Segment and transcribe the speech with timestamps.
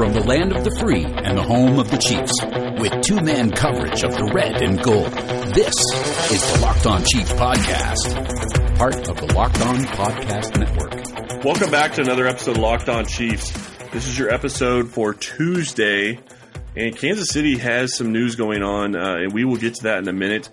[0.00, 2.32] From the land of the free and the home of the Chiefs,
[2.80, 5.12] with two man coverage of the red and gold,
[5.52, 5.74] this
[6.32, 11.44] is the Locked On Chiefs Podcast, part of the Locked On Podcast Network.
[11.44, 13.52] Welcome back to another episode of Locked On Chiefs.
[13.92, 16.18] This is your episode for Tuesday,
[16.74, 19.98] and Kansas City has some news going on, uh, and we will get to that
[19.98, 20.46] in a minute.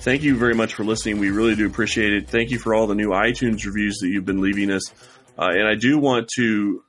[0.00, 1.20] Thank you very much for listening.
[1.20, 2.28] We really do appreciate it.
[2.28, 4.90] Thank you for all the new iTunes reviews that you've been leaving us.
[5.38, 6.82] Uh, and I do want to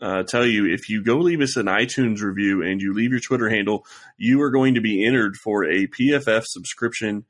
[0.00, 3.20] uh, tell you if you go leave us an iTunes review and you leave your
[3.20, 3.84] Twitter handle,
[4.16, 7.24] you are going to be entered for a PFF subscription.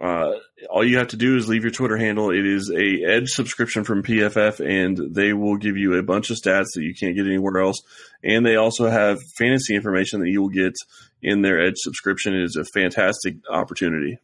[0.00, 0.32] Uh,
[0.68, 2.30] all you have to do is leave your Twitter handle.
[2.30, 6.36] It is a Edge subscription from PFF, and they will give you a bunch of
[6.36, 7.80] stats that you can't get anywhere else.
[8.22, 10.74] And they also have fantasy information that you will get
[11.22, 12.34] in their Edge subscription.
[12.34, 14.18] It is a fantastic opportunity.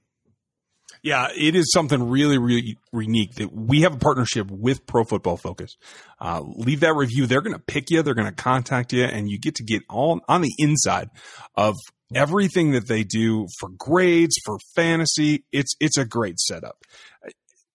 [1.03, 5.37] Yeah, it is something really, really unique that we have a partnership with Pro Football
[5.37, 5.77] Focus.
[6.21, 7.27] Uh, leave that review.
[7.27, 8.03] They're going to pick you.
[8.03, 11.11] They're going to contact you and you get to get all on the inside
[11.57, 11.75] of
[12.15, 15.45] everything that they do for grades, for fantasy.
[15.51, 16.77] It's, it's a great setup.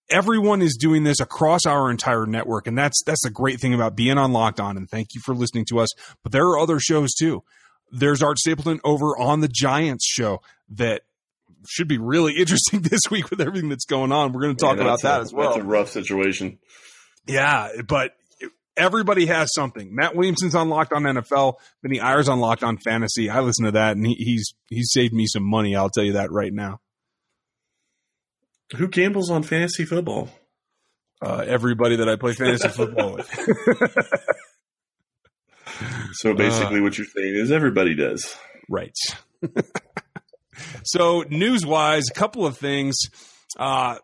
[0.09, 2.65] Everyone is doing this across our entire network.
[2.65, 4.77] And that's, that's the great thing about being on Locked On.
[4.77, 5.89] And thank you for listening to us.
[6.23, 7.43] But there are other shows too.
[7.91, 11.01] There's Art Stapleton over on the Giants show that
[11.67, 14.33] should be really interesting this week with everything that's going on.
[14.33, 15.51] We're going to talk yeah, about that a, as well.
[15.51, 16.59] That's a rough situation.
[17.25, 18.13] Yeah, but
[18.77, 19.93] everybody has something.
[19.93, 21.55] Matt Williamson's on Locked On NFL.
[21.81, 23.29] Vinny Iyer's on Locked On Fantasy.
[23.29, 25.75] I listen to that, and he, he's he's saved me some money.
[25.75, 26.79] I'll tell you that right now.
[28.75, 30.29] Who gambles on fantasy football?
[31.21, 33.27] Uh, everybody that I play fantasy football with.
[36.13, 38.35] so basically, uh, what you're saying is everybody does.
[38.69, 38.95] Right.
[40.83, 42.95] So, news wise, a couple of things.
[43.57, 43.97] Uh,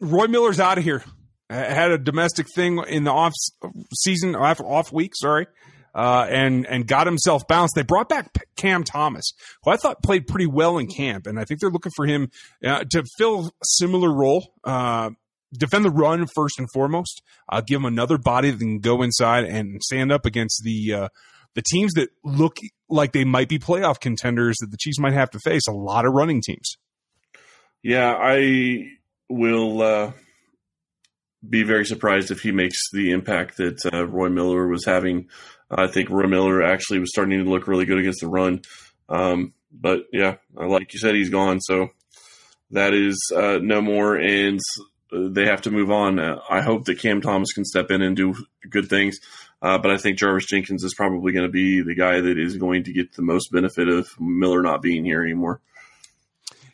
[0.00, 1.02] Roy Miller's out of here.
[1.48, 3.34] Had a domestic thing in the off
[3.94, 5.46] season, off, off week, sorry,
[5.94, 7.74] uh, and and got himself bounced.
[7.74, 11.44] They brought back Cam Thomas, who I thought played pretty well in camp, and I
[11.44, 12.30] think they're looking for him
[12.64, 14.54] uh, to fill a similar role.
[14.64, 15.10] Uh,
[15.52, 17.20] defend the run first and foremost.
[17.66, 21.08] Give him another body that can go inside and stand up against the uh,
[21.54, 22.56] the teams that look
[22.92, 26.06] like they might be playoff contenders that the Chiefs might have to face a lot
[26.06, 26.76] of running teams.
[27.82, 28.86] Yeah, I
[29.28, 30.12] will uh,
[31.48, 35.28] be very surprised if he makes the impact that uh, Roy Miller was having.
[35.70, 38.60] I think Roy Miller actually was starting to look really good against the run.
[39.08, 41.60] Um, but yeah, like you said, he's gone.
[41.60, 41.88] So
[42.70, 44.60] that is uh, no more, and
[45.10, 46.20] they have to move on.
[46.20, 48.34] I hope that Cam Thomas can step in and do
[48.68, 49.18] good things.
[49.62, 52.56] Uh, but I think Jarvis Jenkins is probably going to be the guy that is
[52.56, 55.60] going to get the most benefit of Miller not being here anymore.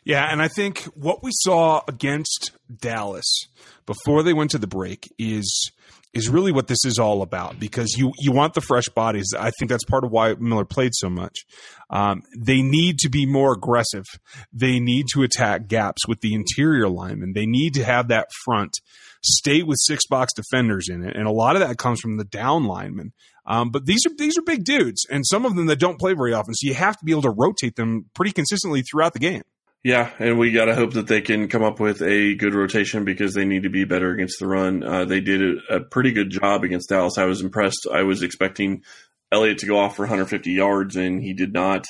[0.03, 3.45] Yeah, and I think what we saw against Dallas
[3.85, 5.71] before they went to the break is
[6.13, 9.33] is really what this is all about because you you want the fresh bodies.
[9.37, 11.45] I think that's part of why Miller played so much.
[11.89, 14.05] Um, they need to be more aggressive.
[14.51, 17.33] They need to attack gaps with the interior linemen.
[17.33, 18.73] They need to have that front
[19.21, 22.25] state with six box defenders in it, and a lot of that comes from the
[22.25, 23.13] down linemen.
[23.45, 26.13] Um, but these are these are big dudes, and some of them that don't play
[26.13, 29.19] very often, so you have to be able to rotate them pretty consistently throughout the
[29.19, 29.43] game.
[29.83, 33.05] Yeah, and we got to hope that they can come up with a good rotation
[33.05, 34.83] because they need to be better against the run.
[34.83, 37.17] Uh, they did a, pretty good job against Dallas.
[37.17, 37.87] I was impressed.
[37.89, 38.83] I was expecting
[39.31, 41.85] Elliott to go off for 150 yards, and he did not.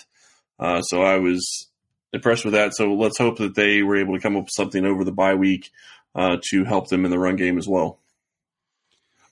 [0.60, 1.68] Uh, so I was
[2.14, 2.76] impressed with that.
[2.76, 5.36] So let's hope that they were able to come up with something over the bye
[5.36, 5.72] week
[6.14, 8.00] uh, to help them in the run game as well.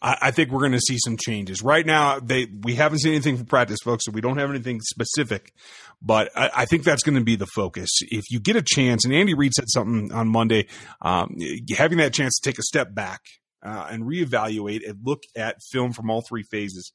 [0.02, 1.63] I, think we're going to see some changes.
[1.63, 4.80] Right now, they we haven't seen anything from practice, folks, so we don't have anything
[4.81, 5.53] specific.
[6.02, 7.90] But I, I think that's going to be the focus.
[8.02, 10.68] If you get a chance, and Andy Reid said something on Monday,
[11.02, 11.36] um,
[11.75, 13.22] having that chance to take a step back
[13.63, 16.91] uh, and reevaluate and look at film from all three phases,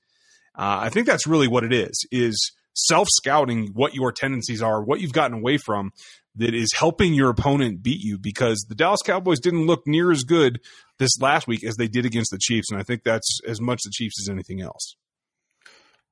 [0.57, 2.07] uh, I think that's really what it is.
[2.12, 5.91] Is self scouting what your tendencies are, what you've gotten away from,
[6.37, 10.22] that is helping your opponent beat you because the Dallas Cowboys didn't look near as
[10.22, 10.60] good
[10.98, 12.70] this last week as they did against the Chiefs.
[12.70, 14.96] And I think that's as much the Chiefs as anything else.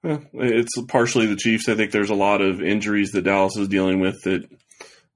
[0.03, 1.69] It's partially the Chiefs.
[1.69, 4.49] I think there's a lot of injuries that Dallas is dealing with that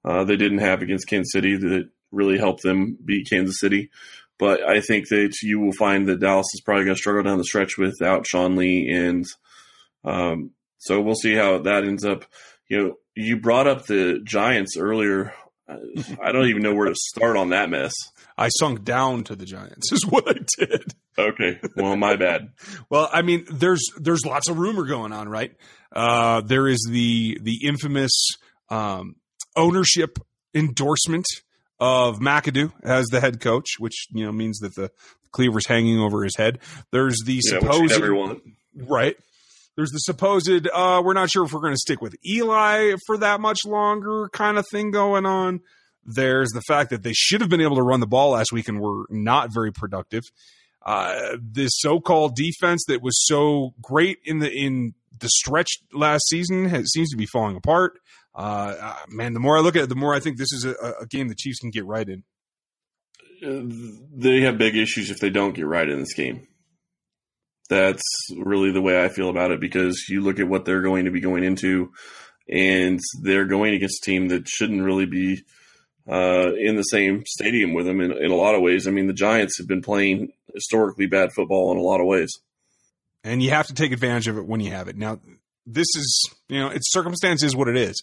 [0.04, 3.90] uh, they didn't have against Kansas City that really helped them beat Kansas City.
[4.38, 7.38] But I think that you will find that Dallas is probably going to struggle down
[7.38, 8.90] the stretch without Sean Lee.
[8.90, 9.24] And
[10.04, 12.24] um, so we'll see how that ends up.
[12.68, 15.34] You know, you brought up the Giants earlier.
[15.68, 17.92] I don't even know where to start on that mess.
[18.36, 20.94] I sunk down to the Giants is what I did.
[21.16, 22.50] Okay, well, my bad.
[22.90, 25.52] well, I mean, there's there's lots of rumor going on, right?
[25.92, 28.12] Uh, there is the the infamous
[28.68, 29.16] um,
[29.56, 30.18] ownership
[30.54, 31.26] endorsement
[31.78, 34.90] of McAdoo as the head coach, which you know means that the
[35.30, 36.58] cleaver's hanging over his head.
[36.90, 38.40] There's the yeah, supposed everyone
[38.76, 39.16] right
[39.76, 43.18] There's the supposed uh, we're not sure if we're going to stick with Eli for
[43.18, 45.60] that much longer kind of thing going on.
[46.04, 48.68] There's the fact that they should have been able to run the ball last week
[48.68, 50.22] and were not very productive.
[50.84, 56.66] Uh, this so-called defense that was so great in the in the stretch last season
[56.66, 57.98] has, seems to be falling apart.
[58.34, 60.64] Uh, uh, man, the more I look at it, the more I think this is
[60.66, 62.24] a, a game the Chiefs can get right in.
[63.40, 66.46] They have big issues if they don't get right in this game.
[67.68, 68.02] That's
[68.36, 71.10] really the way I feel about it because you look at what they're going to
[71.10, 71.92] be going into,
[72.48, 75.42] and they're going against a team that shouldn't really be
[76.08, 78.86] uh, in the same stadium with them in, in a lot of ways.
[78.86, 82.30] I mean, the Giants have been playing historically bad football in a lot of ways.
[83.22, 84.96] And you have to take advantage of it when you have it.
[84.96, 85.18] Now,
[85.66, 88.02] this is, you know, its circumstance is what it is.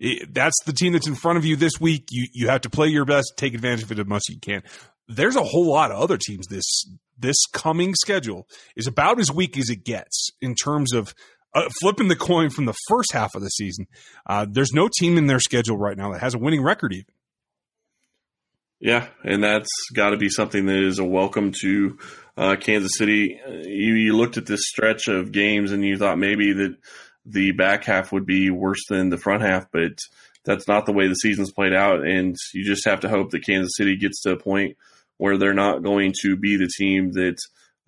[0.00, 2.08] It, that's the team that's in front of you this week.
[2.10, 4.40] You you have to play your best, take advantage of it as much as you
[4.40, 4.62] can.
[5.14, 6.46] There's a whole lot of other teams.
[6.46, 6.86] This
[7.18, 11.14] this coming schedule is about as weak as it gets in terms of
[11.54, 13.86] uh, flipping the coin from the first half of the season.
[14.26, 17.06] Uh, there's no team in their schedule right now that has a winning record even.
[18.80, 21.98] Yeah, and that's got to be something that is a welcome to
[22.36, 23.38] uh, Kansas City.
[23.46, 26.76] You, you looked at this stretch of games and you thought maybe that
[27.24, 29.92] the back half would be worse than the front half, but
[30.44, 32.04] that's not the way the season's played out.
[32.04, 34.76] And you just have to hope that Kansas City gets to a point
[35.22, 37.36] where they're not going to be the team that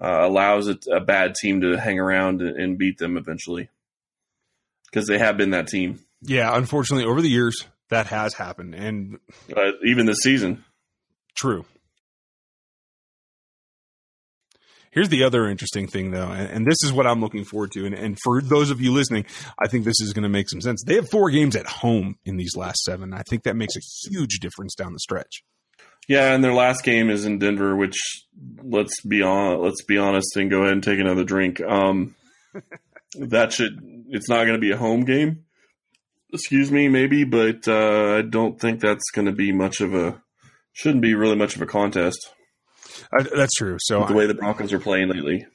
[0.01, 3.69] uh, allows a, a, bad team to hang around and beat them eventually,
[4.87, 5.99] because they have been that team.
[6.23, 9.19] Yeah, unfortunately, over the years that has happened, and
[9.55, 10.65] uh, even this season.
[11.35, 11.65] True.
[14.93, 17.85] Here's the other interesting thing, though, and, and this is what I'm looking forward to.
[17.85, 19.27] And, and, for those of you listening,
[19.61, 20.85] I think this is going to make some sense.
[20.87, 23.13] They have four games at home in these last seven.
[23.13, 25.43] I think that makes a huge difference down the stretch.
[26.09, 27.97] Yeah, and their last game is in Denver, which
[28.63, 31.61] let's be on let's be honest and go ahead and take another drink.
[31.61, 32.15] Um,
[33.19, 33.79] that should
[34.09, 35.45] it's not going to be a home game.
[36.33, 40.21] Excuse me, maybe, but uh, I don't think that's going to be much of a
[40.73, 42.19] shouldn't be really much of a contest.
[43.17, 43.77] Uh, that's true.
[43.81, 45.47] So With the way the Broncos are playing lately,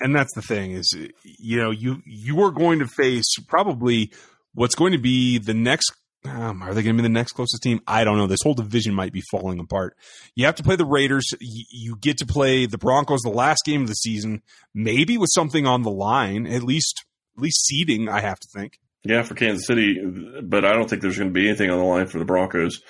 [0.00, 0.90] and that's the thing is,
[1.22, 4.12] you know, you you are going to face probably
[4.54, 5.92] what's going to be the next.
[6.26, 7.80] Um, are they going to be the next closest team?
[7.86, 8.26] I don't know.
[8.26, 9.96] This whole division might be falling apart.
[10.34, 11.26] You have to play the Raiders.
[11.38, 14.42] You, you get to play the Broncos the last game of the season,
[14.74, 17.04] maybe with something on the line, at least
[17.36, 18.08] at least seeding.
[18.08, 18.78] I have to think.
[19.02, 20.00] Yeah, for Kansas City,
[20.42, 22.80] but I don't think there's going to be anything on the line for the Broncos.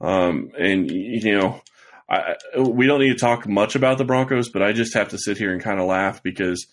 [0.00, 1.60] Um, and you know,
[2.08, 5.18] I, we don't need to talk much about the Broncos, but I just have to
[5.18, 6.68] sit here and kind of laugh because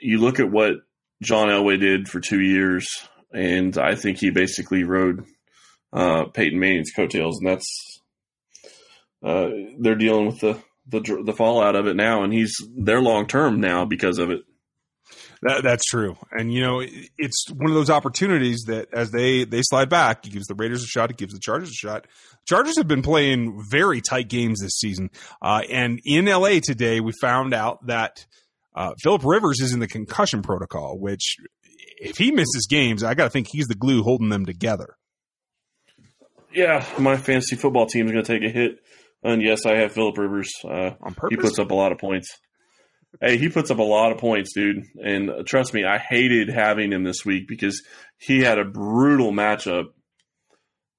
[0.00, 0.76] you look at what
[1.22, 2.88] John Elway did for two years,
[3.34, 5.24] and I think he basically rode
[5.92, 8.00] uh, Peyton Manning's coattails, and that's
[9.22, 9.48] uh,
[9.78, 10.58] they're dealing with the,
[10.88, 14.40] the the fallout of it now, and he's they're long term now because of it.
[15.42, 16.80] That, that's true, and you know
[17.18, 20.82] it's one of those opportunities that as they they slide back, it gives the Raiders
[20.82, 22.06] a shot, it gives the Chargers a shot.
[22.46, 25.10] Chargers have been playing very tight games this season,
[25.42, 28.24] uh, and in LA today we found out that
[28.74, 31.36] uh, Philip Rivers is in the concussion protocol, which
[32.04, 34.96] if he misses games, I got to think he's the glue holding them together.
[36.52, 38.78] Yeah, my fantasy football team is going to take a hit,
[39.22, 40.52] and yes, I have Philip Rivers.
[40.62, 42.38] Uh, On purpose, he puts up a lot of points
[43.20, 44.84] hey, he puts up a lot of points, dude.
[45.02, 47.82] And trust me, I hated having him this week because
[48.18, 49.86] he had a brutal matchup.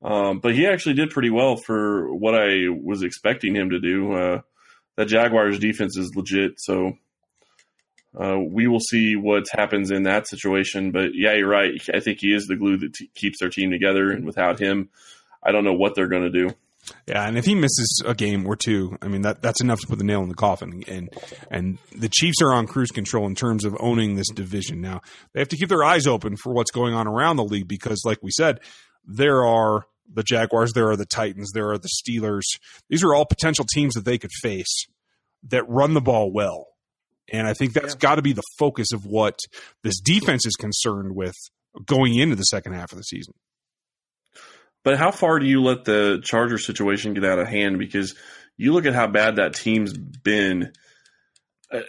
[0.03, 4.13] Um, but he actually did pretty well for what I was expecting him to do.
[4.13, 4.41] Uh,
[4.97, 6.93] that Jaguars defense is legit, so
[8.19, 10.91] uh, we will see what happens in that situation.
[10.91, 11.71] But yeah, you're right.
[11.93, 14.89] I think he is the glue that t- keeps their team together, and without him,
[15.43, 16.55] I don't know what they're going to do.
[17.07, 19.87] Yeah, and if he misses a game or two, I mean that that's enough to
[19.87, 20.83] put the nail in the coffin.
[20.87, 21.09] And
[21.49, 24.81] and the Chiefs are on cruise control in terms of owning this division.
[24.81, 25.01] Now
[25.33, 28.03] they have to keep their eyes open for what's going on around the league because,
[28.05, 28.59] like we said,
[29.03, 32.45] there are the Jaguars, there are the Titans, there are the Steelers.
[32.89, 34.85] These are all potential teams that they could face
[35.49, 36.67] that run the ball well.
[37.31, 37.99] And I think that's yeah.
[37.99, 39.39] got to be the focus of what
[39.83, 41.35] this defense is concerned with
[41.85, 43.33] going into the second half of the season.
[44.83, 47.79] But how far do you let the Charger situation get out of hand?
[47.79, 48.15] Because
[48.55, 50.71] you look at how bad that team's been.
[51.71, 51.81] Uh,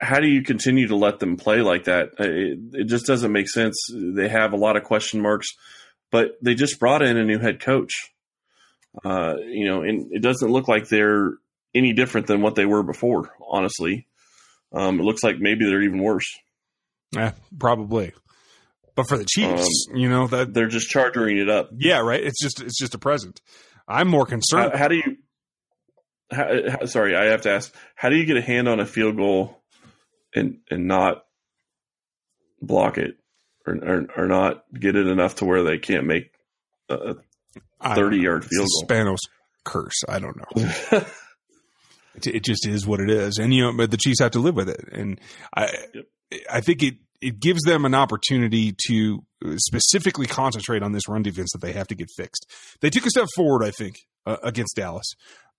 [0.00, 2.08] how do you continue to let them play like that?
[2.18, 3.76] Uh, it, it, just doesn't make sense.
[3.94, 5.46] They have a lot of question marks,
[6.10, 7.92] but they just brought in a new head coach.
[9.04, 11.34] Uh, you know, and it doesn't look like they're
[11.74, 13.32] any different than what they were before.
[13.48, 14.08] Honestly,
[14.74, 16.26] um, it looks like maybe they're even worse.
[17.12, 18.12] Yeah, probably.
[18.94, 21.70] But for the Chiefs, um, you know that they're just chartering it up.
[21.76, 22.22] Yeah, right.
[22.22, 23.40] It's just it's just a present.
[23.88, 24.72] I'm more concerned.
[24.72, 25.16] How, how do you?
[26.30, 27.74] How, how, sorry, I have to ask.
[27.94, 29.62] How do you get a hand on a field goal
[30.34, 31.24] and and not
[32.60, 33.16] block it
[33.66, 36.30] or, or, or not get it enough to where they can't make
[36.88, 37.16] a
[37.94, 38.88] thirty yard field goal.
[38.88, 39.18] Spanos
[39.64, 40.02] curse.
[40.08, 41.04] I don't know.
[42.16, 44.38] it, it, just is what it is, and you know, but the Chiefs have to
[44.40, 44.88] live with it.
[44.92, 45.20] And
[45.54, 46.04] I, yep.
[46.50, 49.24] I think it it gives them an opportunity to
[49.56, 52.46] specifically concentrate on this run defense that they have to get fixed.
[52.80, 55.06] They took a step forward, I think, uh, against Dallas.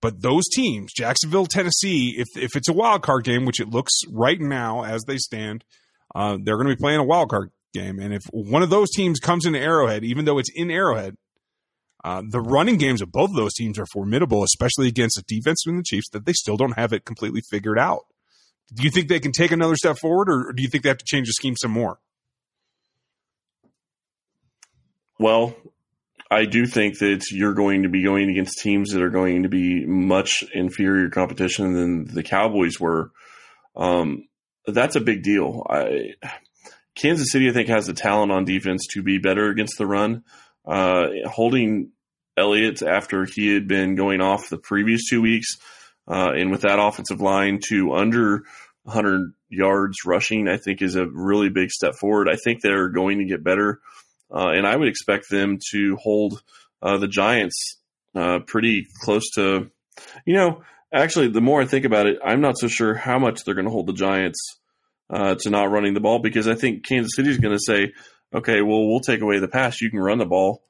[0.02, 3.92] But those teams, Jacksonville, Tennessee, if if it's a wild card game, which it looks
[4.10, 5.64] right now as they stand,
[6.14, 7.98] uh, they're going to be playing a wild card game.
[7.98, 11.16] And if one of those teams comes into Arrowhead, even though it's in Arrowhead,
[12.06, 15.60] uh, the running games of both of those teams are formidable, especially against a defense
[15.64, 18.02] from the Chiefs that they still don't have it completely figured out.
[18.72, 20.98] Do you think they can take another step forward, or do you think they have
[20.98, 21.98] to change the scheme some more?
[25.18, 25.56] Well,
[26.30, 29.48] I do think that you're going to be going against teams that are going to
[29.48, 33.10] be much inferior competition than the Cowboys were.
[33.74, 34.28] Um,
[34.64, 35.66] that's a big deal.
[35.68, 36.14] I,
[36.94, 40.22] Kansas City, I think, has the talent on defense to be better against the run.
[40.64, 41.92] Uh, holding
[42.36, 45.56] Elliott after he had been going off the previous two weeks,
[46.08, 48.44] uh, and with that offensive line to under
[48.84, 52.28] 100 yards rushing, I think is a really big step forward.
[52.28, 53.80] I think they're going to get better,
[54.32, 56.42] uh, and I would expect them to hold
[56.82, 57.78] uh, the Giants
[58.14, 59.70] uh, pretty close to,
[60.24, 60.62] you know,
[60.92, 63.66] actually, the more I think about it, I'm not so sure how much they're going
[63.66, 64.58] to hold the Giants
[65.10, 67.92] uh, to not running the ball because I think Kansas City is going to say,
[68.34, 69.80] okay, well, we'll take away the pass.
[69.80, 70.62] You can run the ball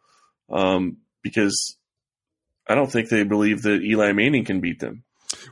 [0.51, 1.76] um, because
[2.68, 5.04] I don't think they believe that Eli Manning can beat them.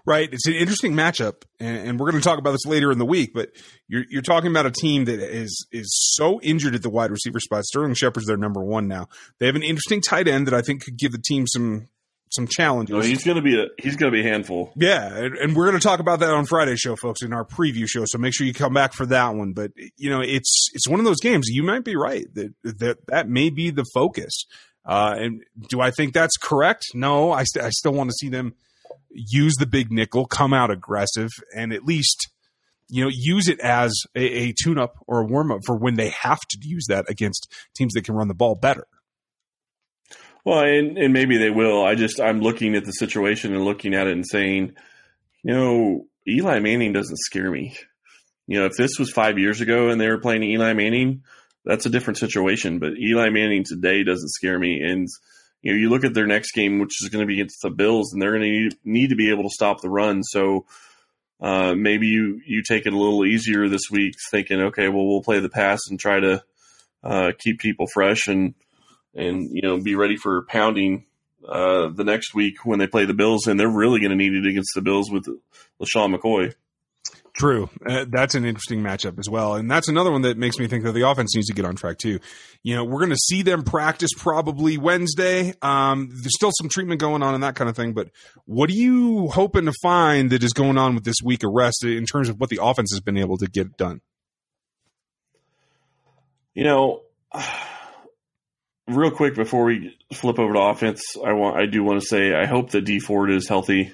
[0.06, 0.28] Right.
[0.32, 3.32] It's an interesting matchup, and, we're going to talk about this later in the week.
[3.34, 3.50] But
[3.88, 7.40] you're, you're talking about a team that is is so injured at the wide receiver
[7.40, 7.64] spot.
[7.64, 9.08] Sterling Shepard's their number one now.
[9.38, 11.88] They have an interesting tight end that I think could give the team some
[12.30, 12.94] some challenges.
[12.94, 14.72] No, he's going to be a he's going to be a handful.
[14.76, 17.44] Yeah, and, and we're going to talk about that on Friday show, folks, in our
[17.44, 18.04] preview show.
[18.06, 19.52] So make sure you come back for that one.
[19.52, 21.46] But you know, it's it's one of those games.
[21.48, 24.44] You might be right that that that may be the focus.
[24.86, 26.84] Uh, and do I think that's correct?
[26.94, 28.54] No, I, st- I still want to see them
[29.10, 32.28] use the big nickel, come out aggressive, and at least
[32.88, 36.40] you know use it as a, a tune-up or a warm-up for when they have
[36.40, 38.86] to use that against teams that can run the ball better.
[40.44, 41.82] Well, and, and maybe they will.
[41.82, 44.74] I just I'm looking at the situation and looking at it and saying,
[45.42, 47.76] you know, Eli Manning doesn't scare me.
[48.46, 51.22] You know, if this was five years ago and they were playing Eli Manning,
[51.64, 52.78] that's a different situation.
[52.78, 54.80] But Eli Manning today doesn't scare me.
[54.82, 55.08] And
[55.62, 57.70] you know, you look at their next game, which is going to be against the
[57.70, 60.22] Bills, and they're going to need, to be able to stop the run.
[60.22, 60.66] So
[61.40, 65.22] uh, maybe you you take it a little easier this week, thinking, okay, well, we'll
[65.22, 66.44] play the pass and try to
[67.02, 68.54] uh, keep people fresh and
[69.14, 71.06] and you know be ready for pounding
[71.48, 74.34] uh, the next week when they play the Bills, and they're really going to need
[74.34, 75.26] it against the Bills with
[75.80, 76.54] LeSean McCoy.
[77.34, 77.68] True.
[77.84, 79.56] Uh, that's an interesting matchup as well.
[79.56, 81.74] And that's another one that makes me think that the offense needs to get on
[81.74, 82.20] track too.
[82.62, 85.52] You know, we're going to see them practice probably Wednesday.
[85.60, 87.92] Um, there's still some treatment going on and that kind of thing.
[87.92, 88.10] But
[88.44, 91.84] what are you hoping to find that is going on with this week of rest
[91.84, 94.00] in terms of what the offense has been able to get done?
[96.54, 97.02] You know,
[98.86, 102.32] real quick before we flip over to offense, I want I do want to say
[102.32, 103.92] I hope that Dee Ford is healthy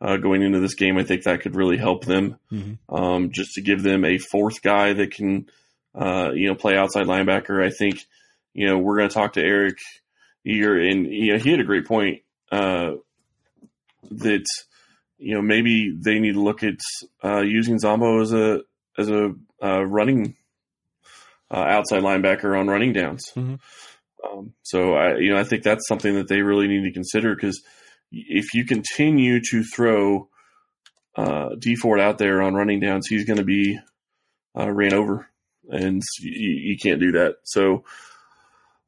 [0.00, 0.96] uh, going into this game.
[0.96, 2.94] I think that could really help them, mm-hmm.
[2.94, 5.46] um, just to give them a fourth guy that can,
[5.94, 7.64] uh, you know, play outside linebacker.
[7.64, 8.04] I think,
[8.54, 9.78] you know, we're going to talk to Eric
[10.44, 12.92] Eager, and you know, he had a great point uh,
[14.10, 14.44] that
[15.18, 16.78] you know maybe they need to look at
[17.24, 18.62] uh, using Zombo as a
[18.96, 20.36] as a uh, running
[21.50, 23.30] uh, outside linebacker on running downs.
[23.36, 23.56] Mm-hmm.
[24.24, 27.34] Um, so I, you know, I think that's something that they really need to consider
[27.34, 27.62] because
[28.10, 30.28] if you continue to throw
[31.16, 33.78] uh, Dee Ford out there on running downs, he's going to be
[34.58, 35.28] uh, ran over,
[35.68, 37.36] and you, you, can't do that.
[37.44, 37.84] So,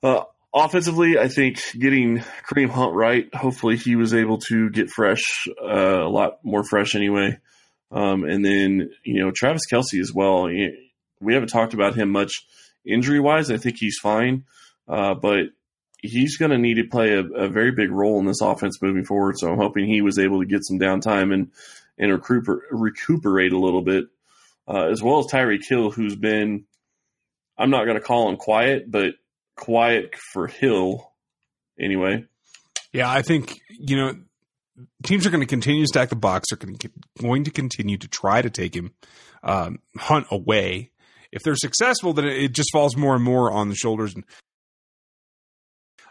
[0.02, 0.22] uh,
[0.54, 6.04] offensively, I think getting Kareem Hunt right, hopefully he was able to get fresh, uh,
[6.04, 7.38] a lot more fresh anyway.
[7.92, 10.44] Um, and then you know Travis Kelce as well.
[10.44, 12.32] We haven't talked about him much
[12.86, 13.50] injury wise.
[13.50, 14.44] I think he's fine,
[14.88, 15.46] uh, but
[16.02, 19.04] he's going to need to play a, a, very big role in this offense moving
[19.04, 19.38] forward.
[19.38, 21.50] So I'm hoping he was able to get some downtime and
[21.98, 24.06] and recuper, recuperate a little bit,
[24.66, 26.64] uh, as well as Tyreek Hill, who's been
[27.58, 29.14] I'm not going to call him quiet, but
[29.54, 31.12] quiet for Hill
[31.78, 32.24] anyway.
[32.92, 34.14] Yeah, I think you know
[35.02, 36.48] teams are going to continue to stack the box.
[36.50, 36.90] They're going to,
[37.20, 38.92] going to continue to try to take him
[39.42, 40.90] um, Hunt away.
[41.32, 44.24] If they're successful, then it just falls more and more on the shoulders and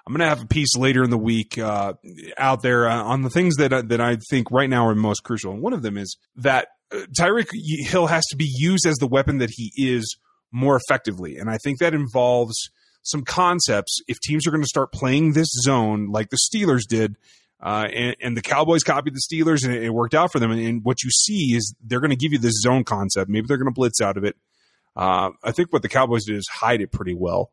[0.09, 1.93] I'm going to have a piece later in the week uh,
[2.35, 5.19] out there uh, on the things that uh, that I think right now are most
[5.23, 5.53] crucial.
[5.53, 9.05] And one of them is that uh, Tyreek Hill has to be used as the
[9.05, 10.17] weapon that he is
[10.51, 11.37] more effectively.
[11.37, 12.55] And I think that involves
[13.03, 13.99] some concepts.
[14.07, 17.15] If teams are going to start playing this zone like the Steelers did,
[17.61, 20.49] uh, and, and, the Cowboys copied the Steelers and it, it worked out for them.
[20.49, 23.29] And, and, what you see is they're going to give you this zone concept.
[23.29, 24.37] Maybe they're going to blitz out of it.
[24.95, 27.51] I think what the Cowboys did is hide it pretty well.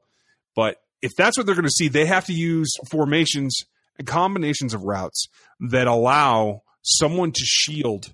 [0.55, 3.57] But if that's what they're going to see, they have to use formations
[3.99, 5.29] and combinations of routes
[5.61, 8.13] that allow someone to shield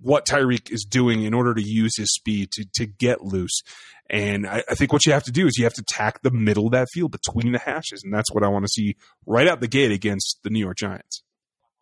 [0.00, 3.62] what Tyreek is doing in order to use his speed to, to get loose.
[4.08, 6.30] And I, I, think what you have to do is you have to tack the
[6.30, 8.02] middle of that field between the hashes.
[8.04, 8.96] And that's what I want to see
[9.26, 11.22] right out the gate against the New York Giants.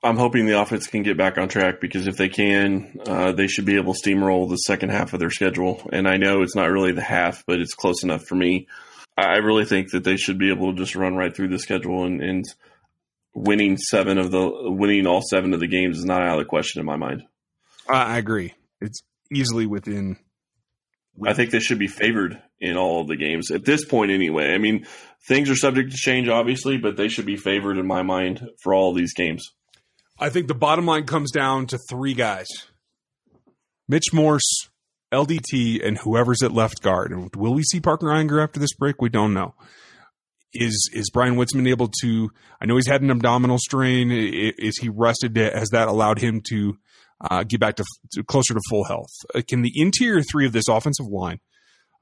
[0.02, 3.46] I'm hoping the offense can get back on track because if they can, uh, they
[3.46, 5.88] should be able to steamroll the second half of their schedule.
[5.92, 8.66] And I know it's not really the half, but it's close enough for me.
[9.16, 12.04] I really think that they should be able to just run right through the schedule
[12.04, 12.44] and, and
[13.34, 16.48] winning seven of the winning all seven of the games is not out of the
[16.48, 17.22] question in my mind.
[17.88, 18.54] I agree.
[18.80, 20.16] It's easily within.
[21.24, 24.52] I think they should be favored in all of the games at this point, anyway.
[24.52, 24.86] I mean,
[25.28, 28.74] things are subject to change, obviously, but they should be favored in my mind for
[28.74, 29.44] all these games.
[30.18, 32.46] I think the bottom line comes down to three guys:
[33.88, 34.68] Mitch Morse,
[35.16, 37.12] LDT, and whoever's at left guard.
[37.12, 39.00] And will we see Parker Ehinger after this break?
[39.00, 39.54] We don't know.
[40.52, 42.30] Is is Bryan Witzmann able to?
[42.60, 44.10] I know he's had an abdominal strain.
[44.10, 45.36] Is he rested?
[45.36, 46.78] Has that allowed him to
[47.20, 49.10] uh, get back to, to, closer to full health?
[49.34, 51.40] Uh, can the interior three of this offensive line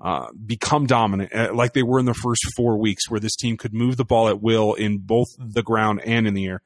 [0.00, 3.56] uh, become dominant uh, like they were in the first four weeks, where this team
[3.56, 6.62] could move the ball at will in both the ground and in the air?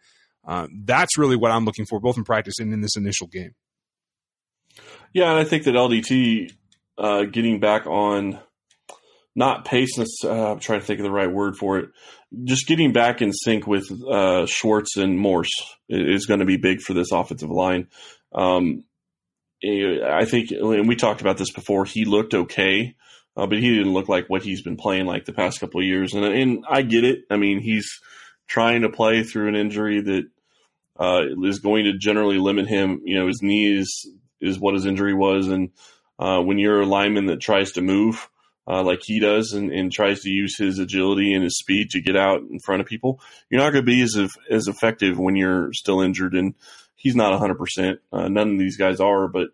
[0.47, 3.55] Uh, that's really what I'm looking for, both in practice and in this initial game.
[5.13, 6.53] Yeah, and I think that LDT
[6.99, 8.39] uh, getting back on
[9.35, 9.97] not pace.
[10.25, 11.91] Uh, I'm trying to think of the right word for it.
[12.45, 15.53] Just getting back in sync with uh, Schwartz and Morse
[15.89, 17.87] is going to be big for this offensive line.
[18.35, 18.85] Um,
[19.65, 21.85] I think, and we talked about this before.
[21.85, 22.97] He looked okay,
[23.37, 25.87] uh, but he didn't look like what he's been playing like the past couple of
[25.87, 26.15] years.
[26.15, 27.21] And and I get it.
[27.31, 27.89] I mean, he's
[28.49, 30.25] trying to play through an injury that
[30.99, 33.01] uh, is going to generally limit him.
[33.05, 34.09] You know, his knee is
[34.41, 35.71] is what his injury was, and
[36.19, 38.29] uh, when you're a lineman that tries to move.
[38.71, 42.03] Uh, like he does and, and, tries to use his agility and his speed to
[42.03, 44.15] get out in front of people, you're not going to be as
[44.51, 46.35] as effective when you're still injured.
[46.35, 46.55] And
[46.95, 47.99] he's not 100%.
[48.13, 49.49] Uh, none of these guys are, but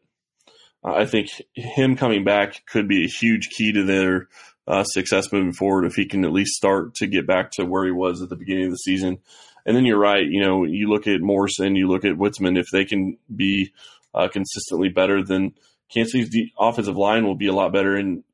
[0.85, 4.29] I think him coming back could be a huge key to their
[4.67, 7.85] uh, success moving forward if he can at least start to get back to where
[7.85, 9.19] he was at the beginning of the season.
[9.65, 10.25] And then you're right.
[10.27, 12.59] You know, you look at Morrison, you look at Witzmann.
[12.59, 13.73] If they can be
[14.15, 15.53] uh, consistently better, then
[15.93, 17.97] Kansas City's offensive line will be a lot better.
[17.97, 18.25] And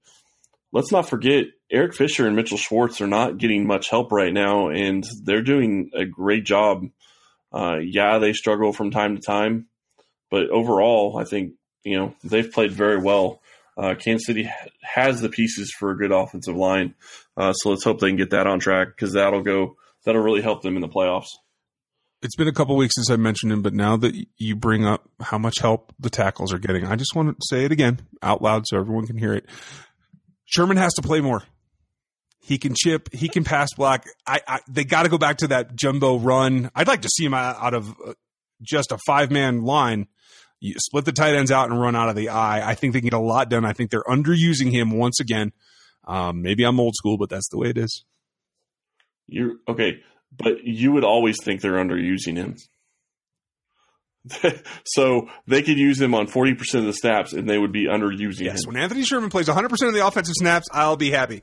[0.73, 4.69] let's not forget, Eric Fisher and Mitchell Schwartz are not getting much help right now,
[4.69, 6.85] and they're doing a great job
[7.53, 9.66] uh, yeah, they struggle from time to time,
[10.31, 13.40] but overall, I think you know they've played very well.
[13.77, 14.51] Uh, Kansas City
[14.83, 16.95] has the pieces for a good offensive line,
[17.37, 20.43] uh, so let's hope they can get that on track because that'll go that'll really
[20.43, 21.31] help them in the playoffs.
[22.23, 25.09] It's been a couple weeks since I mentioned him, but now that you bring up
[25.21, 28.43] how much help the tackles are getting, I just want to say it again out
[28.43, 29.47] loud so everyone can hear it.
[30.45, 31.43] Sherman has to play more.
[32.41, 33.13] He can chip.
[33.13, 34.05] He can pass block.
[34.27, 36.71] I, I they got to go back to that jumbo run.
[36.75, 38.15] I'd like to see him out of uh,
[38.61, 40.09] just a five man line.
[40.59, 42.69] You split the tight ends out and run out of the eye.
[42.69, 43.65] I think they can get a lot done.
[43.65, 45.53] I think they're underusing him once again.
[46.07, 48.05] Um, maybe I'm old school, but that's the way it is.
[49.27, 50.01] You're okay,
[50.37, 52.57] but you would always think they're underusing him.
[54.85, 58.40] so they could use him on 40% of the snaps and they would be underusing
[58.40, 58.75] yes, him.
[58.75, 61.43] when Anthony Sherman plays 100% of the offensive snaps, I'll be happy.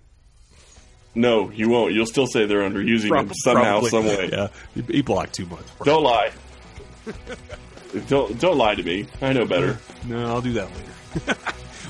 [1.16, 1.94] No, you won't.
[1.94, 4.30] You'll still say they're underusing Pro- him somehow, some way.
[4.32, 4.50] Yeah,
[4.88, 5.66] he blocked too much.
[5.84, 6.32] Don't lie.
[8.08, 9.08] don't don't lie to me.
[9.22, 9.80] I know better.
[10.06, 11.40] No, I'll do that later.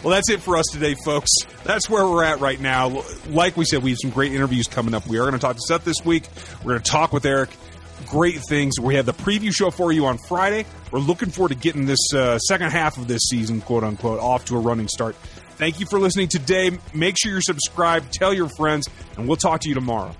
[0.03, 1.29] Well, that's it for us today, folks.
[1.63, 3.03] That's where we're at right now.
[3.29, 5.07] Like we said, we have some great interviews coming up.
[5.07, 6.23] We are going to talk to Seth this week.
[6.63, 7.49] We're going to talk with Eric.
[8.05, 8.79] Great things.
[8.79, 10.65] We have the preview show for you on Friday.
[10.91, 14.45] We're looking forward to getting this uh, second half of this season, quote unquote, off
[14.45, 15.15] to a running start.
[15.57, 16.77] Thank you for listening today.
[16.93, 20.15] Make sure you're subscribed, tell your friends, and we'll talk to you tomorrow.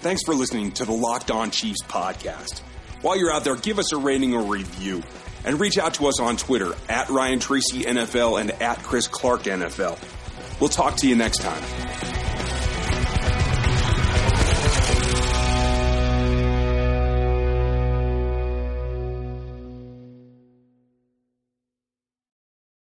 [0.00, 2.62] Thanks for listening to the Locked On Chiefs podcast.
[3.02, 5.02] While you're out there, give us a rating or review
[5.44, 9.44] and reach out to us on Twitter at Ryan Tracy NFL and at Chris Clark
[9.44, 9.98] NFL.
[10.60, 12.19] We'll talk to you next time.